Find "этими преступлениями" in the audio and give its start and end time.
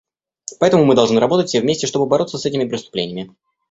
2.47-3.35